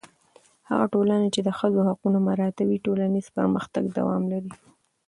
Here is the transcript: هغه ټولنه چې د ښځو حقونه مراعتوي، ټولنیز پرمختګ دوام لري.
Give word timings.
هغه 0.69 0.85
ټولنه 0.93 1.27
چې 1.33 1.41
د 1.43 1.49
ښځو 1.59 1.79
حقونه 1.89 2.17
مراعتوي، 2.27 2.77
ټولنیز 2.85 3.25
پرمختګ 3.37 3.83
دوام 3.97 4.23
لري. 4.33 4.53